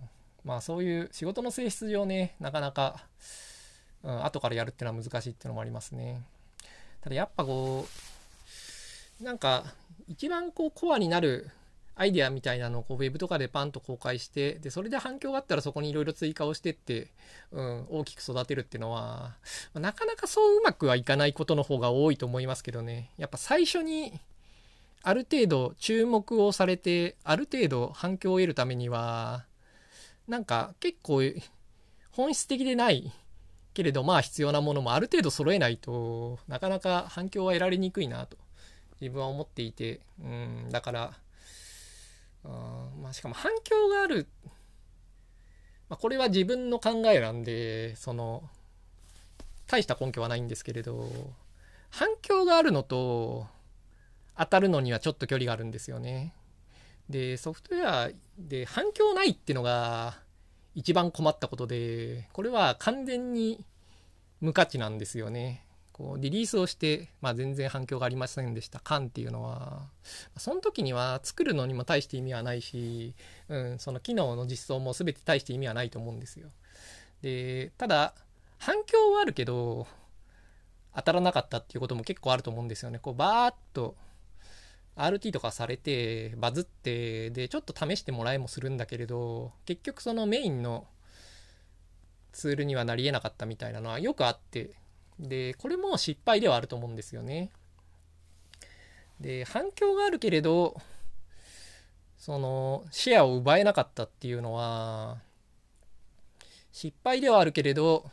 [0.43, 3.07] まあそういう仕事の性質上ねなかなか、
[4.03, 6.21] うん、後からやるっていうのは難しいっていうのもありますね。
[7.01, 7.87] ただやっぱこ
[9.21, 9.73] うなんか
[10.07, 11.49] 一番こうコアになる
[11.95, 17.11] アイデアみたいなのをこうウェブとかでパンと公開してでそれで反響があったらそこにいろいろ追加をしてって、
[17.51, 19.35] うん、大きく育てるっていうのは、
[19.73, 23.11] ま、なかなかそううまくはいかないことの方が多いと思いますけどね。
[23.17, 24.19] やっぱ最初に
[25.03, 29.45] ある程度注目をされてある程度反響を得るためには
[30.27, 31.21] なんか結構
[32.11, 33.13] 本質的でない
[33.73, 38.37] けれどまあ必要なものもある程度揃えないとなかなか反響は得られにくいなと
[39.01, 41.13] 自分は思っていて、うん、だから、
[42.45, 44.27] あまあ、しかも反響がある、
[45.89, 48.49] まあ、これは自分の考えなんで、その、
[49.67, 51.09] 大した根拠はないんですけれど、
[51.89, 53.47] 反響があるのと、
[54.37, 56.33] 当たるのにはちょっと距離があるんですよね。
[57.09, 60.17] で、ソフトウェアで反響ないっていうのが
[60.73, 63.63] 一番困ったことで、これは完全に
[64.41, 65.64] 無価値なんですよね。
[65.95, 68.81] こうリリースをして、まあ、全然反響がありませんでした。
[68.81, 69.83] 缶っていうのは
[70.35, 73.15] その時には作るのにも大して意味はないし、
[73.47, 76.49] うん、その機能の実装も全て大して意味はないと思うんですよ。
[77.21, 78.13] でただ
[78.57, 79.87] 反響はあるけど
[80.93, 82.99] 当たらなかったっていうことも結構あると思うんですよね。
[82.99, 83.95] こうバーッと
[84.97, 90.87] RT とかされてバズってでちょっと試してもらえもするんだけれど結局そのメインの
[92.33, 94.71] ツールにはなりえなかったみたいなのはよくあって
[95.19, 97.51] で、これも失敗ではあると思うんですよね。
[99.19, 100.81] で、反響があるけれど、
[102.17, 105.19] その、シェアを奪えなかったっていうのは、
[106.71, 108.09] 失敗ではあるけれど、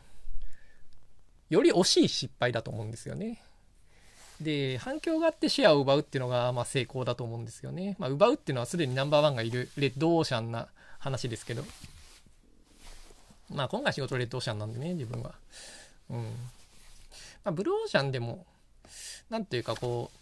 [1.49, 3.43] より惜しい失敗だと思うんですよね。
[4.39, 7.95] で、反響があってシェアを奪うっていうのが、まあ、成功だと思うんですよね。
[7.99, 10.67] まあ、奪うっていうのはすでにナンバーワンがいるレッドオーシャンな
[10.99, 11.63] 話ですけど。
[13.49, 15.35] まあ、今回仕事レッドオーシャンなんでね、自分は。
[16.09, 16.35] うん。
[17.43, 18.45] まあ、ブルーオーシャンでも、
[19.29, 20.17] なんていうかこう、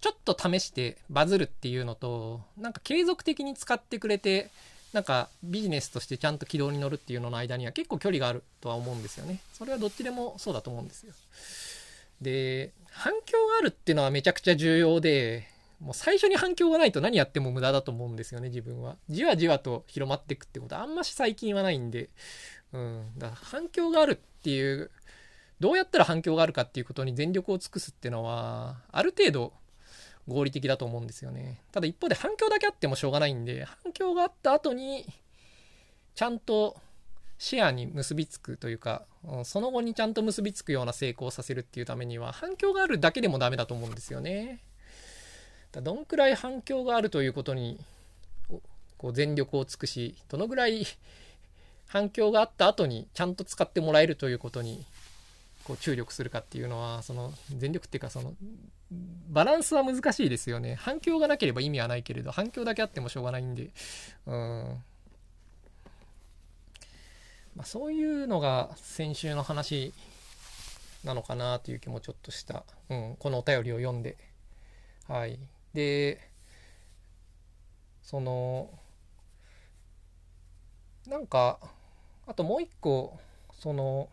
[0.00, 4.50] ちょっと試してバズるっていうのと、なんか継続的に使ってくれて、
[4.92, 9.40] なんかビジネスとしてちゃんと軌道に乗るっていうのの間には結構距離があるとは思うんですよね。
[9.52, 11.12] それはどっちでもそうだと思うんですよ。
[12.20, 15.46] で、反響があるっていうのはめちゃくちゃ重要で、
[15.80, 18.96] もう最初に反響がないと何やっても無駄だと思うんですよね、自分は。
[19.08, 22.08] じわじわと広まっていくってことあんまし最近はないんで、
[22.72, 23.12] うん。
[23.18, 24.90] だから反響があるっていう
[25.60, 29.52] どうやったら反響があるかっていうことに全力を尽くすっていうのは、ある程度
[30.28, 31.60] 合理的だと思うんですよね。
[31.72, 35.06] ただ一方で反響だけあってもしょうがないんで、反響があった後に、
[36.14, 36.76] ちゃんと
[37.38, 39.04] シェアに結びつくというか、
[39.44, 44.60] その後にちゃんと結びつくような成功させるっていうためには反響があるだけでもダメだと思うんですよね。
[45.72, 47.78] だどんくらい反響があるということに
[48.96, 50.86] こう全力を尽くしどのぐらい
[51.86, 54.86] 反響があった後にちゃんと使ってもらえるということに
[55.68, 58.32] こう注力するかっていうのはその全力っていうかその
[59.28, 60.76] バランスは難しいですよね。
[60.76, 63.68] 反響がなければ意味はないけれど反響だけあってもしょうがないんで。
[64.26, 64.82] うん。
[67.54, 69.92] まあ、そういうのが先週の話
[71.04, 74.16] なのかなという気もちょっとした、うん、このお便りを読んで。
[75.06, 75.38] はい。
[75.74, 76.18] で
[78.02, 78.70] その
[81.06, 81.58] なんか
[82.26, 83.18] あともう一個
[83.52, 84.08] その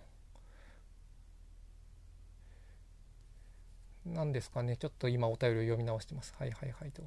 [4.06, 7.03] 何ですかねちょっと今お便りを読み直してますはいはいはいと。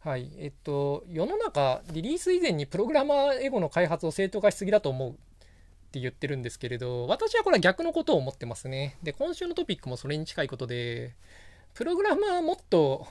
[0.00, 0.30] はい。
[0.38, 5.14] えっと、世の中、リリース以前にプログラマーエゴの開発を正当化しすぎだと思うっ
[5.92, 8.96] て言ってるんですけれど、私はこれは逆のことを思ってますね。
[9.02, 11.14] で、今週のトピックもそれに近いことで、
[11.74, 13.06] プログラマーはもっと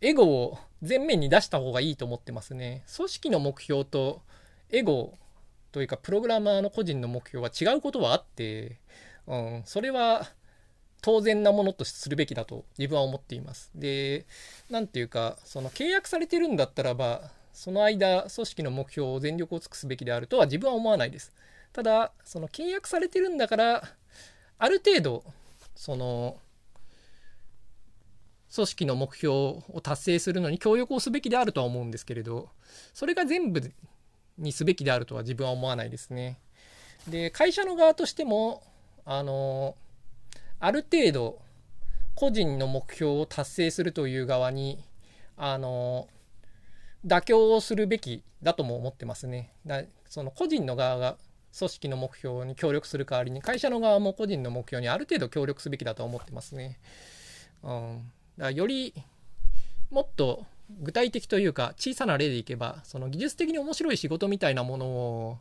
[0.00, 2.84] エゴを前面に出した方がいいと思ってますね。
[2.96, 4.22] 組織の目標と
[4.70, 5.18] エゴ
[5.72, 8.78] というか、プログラマーの個人の目標は違うことはあって、
[9.26, 10.26] うん、それは、
[11.04, 13.70] 当然なものとするべきだと自分は思っています。
[13.74, 14.24] で、
[14.70, 21.34] 何ていうか、その契約されてるんだったらば、その間、組織の目標を全力を尽くすべきであるとは自分は思わないです。
[21.74, 23.84] ただ、その契約されてるんだから、
[24.58, 25.24] ある程度、
[25.76, 26.38] その、
[28.54, 32.48] 組織の目標を達成するのに協力をすべきであるとは思うんですけれど、
[32.94, 33.60] それが全部
[34.38, 36.38] にすべきであるとは自分は思わないですね。
[37.06, 38.62] で、会社の側としても、
[39.04, 39.76] あの、
[40.60, 41.38] ある程度
[42.14, 44.84] 個人の目標を達成するという側に
[45.36, 46.08] あの
[47.04, 49.52] 妥協をするべきだとも思ってますね。
[49.66, 51.16] だその個人の側が
[51.56, 56.78] 組織の目標に協力する代わりに会社の側も個人の目標にある程度協力すべきだと思ってますね。
[57.62, 58.94] うん、だより
[59.90, 65.38] もっと具体的というか小さな例でいけばその技術的に面白い仕事みたいなものを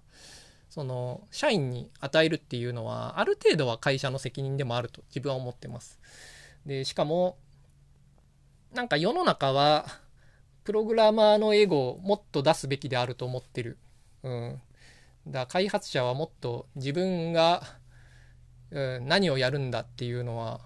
[0.74, 5.99] その社員に与えるっていうのはある程度は会社の責任でもあると自分は思ってます。
[6.65, 7.38] でしかも
[8.74, 9.86] なんか世の中は
[10.63, 13.78] プログラマーのエゴをもっと出すべきであると思ってる。
[14.24, 14.61] うん。
[15.28, 17.61] だ開発者はもっと自分が、
[18.71, 20.59] うん、何をやるんだっていうのは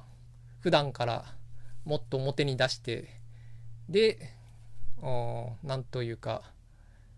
[0.61, 1.25] 普段から
[1.83, 3.09] もっと表に出して
[3.89, 4.19] で、
[5.63, 6.43] なんというか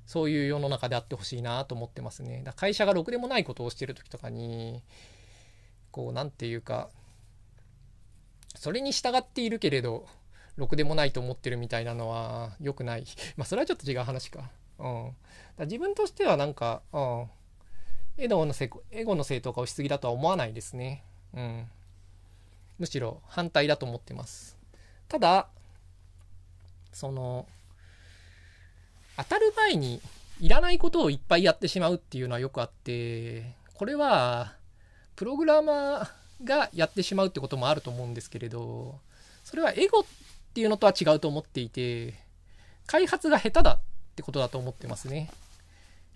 [0.09, 2.41] そういう世の中であってほしいなと思ってますね。
[2.43, 4.81] だ会社がろくでもないことをしてる時とかに、
[5.91, 6.89] こう、何て言うか、
[8.55, 10.07] それに従っているけれど、
[10.55, 13.05] ろくでもないと思ってるみたいなのは良くない。
[13.37, 14.49] まあ、それはちょっと違う話か。
[14.79, 15.15] うん。
[15.57, 17.29] だ自分としてはなんか、うん。
[18.17, 21.03] エゴのせエゴの正当化をしすぎだとは思わないですね。
[21.35, 21.69] うん。
[22.79, 24.57] むしろ反対だと思ってます。
[25.07, 25.49] ただ、
[26.93, 27.47] その、
[29.19, 30.01] 当たる前に
[30.39, 34.53] いらないことをいっぱいやってしまうっていうのはよくあってこれは
[35.15, 36.09] プログラマー
[36.45, 38.99] がやってしまうってこともあると思うんですけれど
[39.43, 40.03] それはエゴっ
[40.53, 42.13] ていうのとは違うと思っていて
[42.87, 43.79] 開発が下手だっ
[44.15, 45.29] てことだと思ってますね。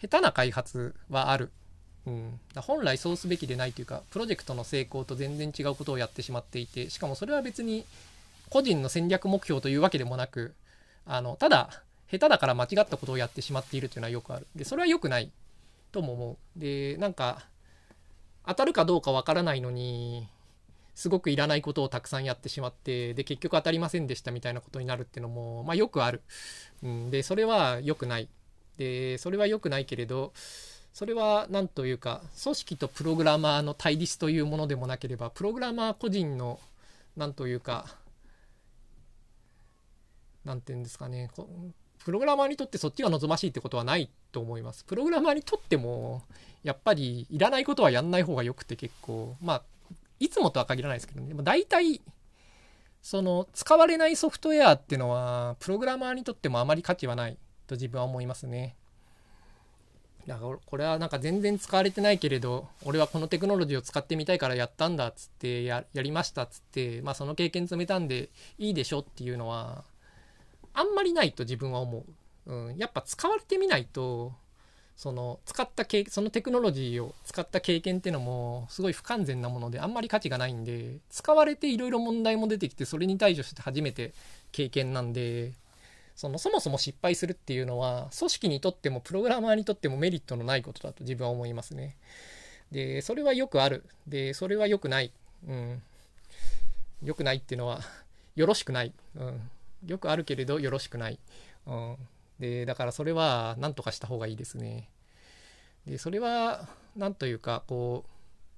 [0.02, 1.52] 下手な開発はある、
[2.06, 7.86] うん、本来そうすべきでないというかプロジェクトの成功と全然違うことをやってしまっていてしかもそれは別に
[8.50, 10.54] 個人の戦略目標というわけでもなく
[11.06, 11.84] あのただ
[12.14, 14.46] 下手だから間違ったことをやってしまっているというのはよくある。
[14.56, 15.32] で、それは良くない
[15.92, 16.60] とも思う。
[16.60, 17.48] で、なんか、
[18.46, 20.28] 当たるかどうかわからないのに、
[20.94, 26.22] すごくいらないことをたくさんやってしまって、で、結局当たりませんでしたみたいなことになるっていうのも、まあよくある。
[26.84, 28.30] うん、で、それは良くない。
[28.78, 30.34] で、それは良くないけれど、
[30.94, 36.60] それは何というか、組織とプログラマーの対立というものでもなければ、プログラマー個人の、
[37.18, 37.88] 何というか、
[40.46, 41.32] 何て言うんですかね、
[42.06, 44.84] プログラマーにとってそっちが望ましいってことはないと思います。
[44.84, 46.24] プログラマーにとっても、
[46.64, 49.64] やっぱりいらないことはやんない方がよくて結構、まあ、
[50.20, 52.02] いつもとは限らないですけどね、でも大体、
[53.02, 57.38] その使われないソフトウェアっていうのは、プログラマーにとってもあまり価値はない
[57.68, 58.76] と自分は思いますね。
[60.26, 69.84] だからこれはなんか全然使われてないけれど、俺はこのテクノロジーを使ってみたいからやったんだっつってや、やりましたっつって、まあその経験積めたんでいいでしょっていうのは、
[70.74, 72.06] あんまりないと自分は思
[72.48, 72.54] う。
[72.54, 74.34] うん、やっぱ使われてみないと、
[74.96, 84.14] その使った経そのテクノロジーを使った経験っていうのもすごい不完全なものであんまり価値がないんで使われていろいろ問題も出てきてそれに対処して初めて
[84.52, 85.54] 経験なんで
[86.16, 91.96] そのそもそも失敗するっていうのは組織にとってもプログラマーにとってもメリットのないことだと自分は思いますね。
[92.72, 93.84] でそれはよくある。
[94.08, 95.12] でそれは良くない。
[95.48, 95.82] うん。
[97.04, 97.82] 良くないっていうのは
[98.36, 98.94] よろしくない。
[99.16, 99.42] うん。
[99.86, 101.20] よくあるけれどよろしくない。
[101.66, 101.98] うん。
[102.40, 104.90] でだからそれは何とかした方がいいですね。
[105.86, 108.10] でそれは何というかこう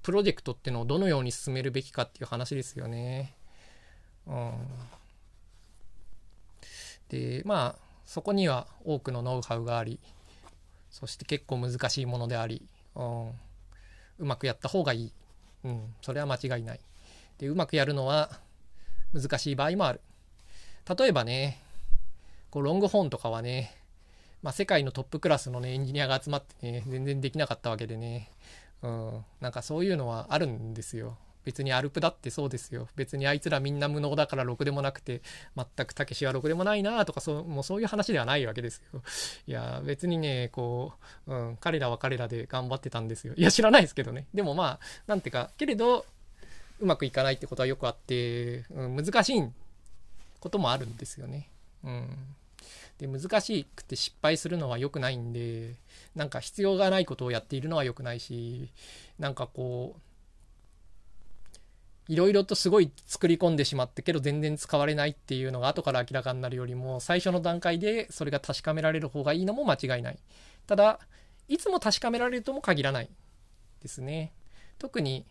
[0.03, 3.36] プロジェクトってのをどのように進めるべきかっていう話ですよね。
[4.28, 4.51] うん。
[7.09, 9.99] でまあそこには多くのノウハウがあり
[10.89, 13.34] そして結構難しいものであり、うん、う
[14.19, 15.11] まくやった方がいい、
[15.63, 16.80] うん、それは間違いない
[17.38, 18.39] でうまくやるのは
[19.13, 20.01] 難しい場合もある
[20.88, 21.61] 例えばね
[22.49, 23.75] こうロングホーンとかはね、
[24.43, 28.31] まあ、世界のトップクラスのねエンジニアが集まってね全然できなかったわけでね、
[28.81, 32.88] うん、なんかそういうのはあるんですよ別にアルプだってそうですよ。
[32.95, 35.21] 別にあいつらみんな無能だからろくでもなくて、
[35.55, 39.01] 全くたけしはろくでもないなとかそう、もうそういう話ではないわけですよ。
[39.45, 40.93] いや、別にね、こ
[41.27, 43.36] う、うん、彼らは彼らで頑張ってたんですよ。
[43.38, 44.25] いや、知らないですけどね。
[44.33, 46.05] でもまあ、なんていうか、けれど、
[46.79, 49.41] うまくいかないってことはよくあって、うん、難しい
[50.45, 51.49] こともあるんですよね。
[51.83, 52.07] うん。
[52.99, 55.73] で、難しくて失敗するのは良くないんで、
[56.15, 58.69] なんか必要がないことをやっているのは良くないし、
[59.17, 60.01] なんかこう、
[62.07, 70.19] いろいろとすごい作り込んでしまってけど全然使われないっていうのが後から明らかになるよりも最初の段階でそれが確かめられる方がいいのも間違いない
[70.67, 70.99] ただ
[71.47, 73.09] いつも確かめられるとも限らない
[73.81, 74.33] ですね
[74.77, 75.25] 特に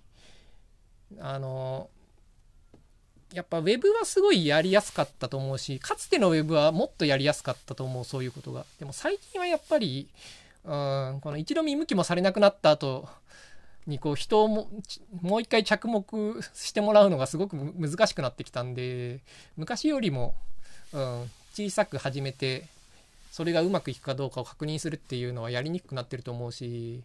[1.21, 1.91] あの
[3.35, 8.65] やっぱ Web はすごいやりやすかったと思うしかつての Web はもっとやりやすかったと思うそういうことが。
[8.79, 10.09] でも最近はやっぱり
[10.65, 13.09] うんこの一度見向きもされなくなった後
[13.87, 14.69] にこう人をも
[15.21, 19.21] もう一回着目してもらうのがすごく難しくなってきたんで
[19.57, 20.35] 昔よりも、
[20.93, 22.67] うん、小さく始めて
[23.31, 27.03] それがうまくいくかどうかを確認するっていうのはやりにくくなってると思うし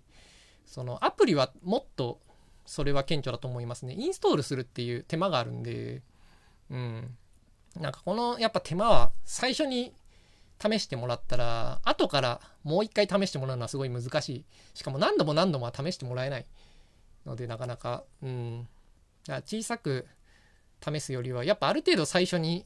[0.67, 2.19] そのアプリはもっと
[2.65, 3.95] それは顕著だと思いますね。
[3.97, 6.03] インストールするっていう手間があるんで
[6.71, 7.17] うん。
[7.79, 9.93] なんかこのやっぱ手間は最初に
[10.61, 14.45] 試してもらったら後からもう一回試してもらうのはすごい難しい。
[14.73, 16.45] しかも何度も何度もは試してもらえない
[17.25, 18.03] のでなかなか。
[18.23, 18.67] うん。
[19.27, 20.07] 小さく
[20.81, 22.65] 試すよりはやっぱある程度最初に、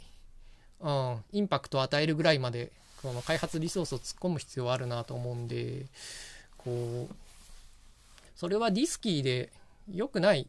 [0.80, 5.88] うん、インパクトを与えるぐらいまでこの開発リソースを突っ込む必要はあるなと思うんで
[6.58, 7.16] こう
[8.36, 9.52] それはディスキーで
[9.92, 10.48] 良くない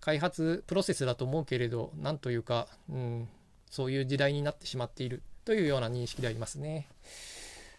[0.00, 3.28] 開発プロセスだと思うけれどなんというか、うん、
[3.70, 6.86] そういう時代になってしまっているというような認識でありますね。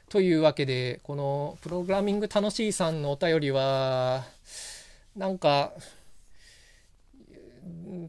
[0.09, 4.23] というわけでこのプログラミング楽しいさんのお便りは
[5.17, 5.73] なんか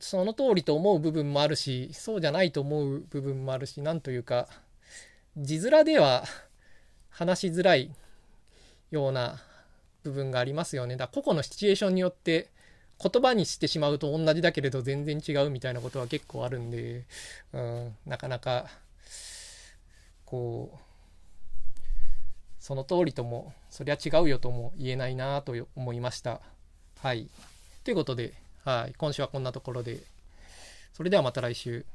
[0.00, 4.48] その通りと思う部分もあるしそうじゃないと思う部分もあるしなんというか
[5.36, 6.24] 字面では
[7.11, 7.90] 話しづらい
[8.90, 9.40] ような
[10.04, 12.48] 部分がありますよねだ個々のシチュエーションによって
[13.01, 17.05] 言葉にしてしまうと同じだけれど全然違うみたいなことは結構あるんで、
[17.53, 18.66] うん、なかなか
[20.24, 20.78] こう
[22.59, 26.40] その通りともそりゃ違うよとも言えないなと思いました。
[27.01, 27.28] はい。
[27.84, 28.34] ということで、
[28.64, 30.01] はい、今週はこんなところで、
[30.92, 31.86] それではまた来週。